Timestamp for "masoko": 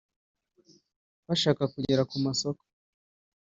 2.25-2.63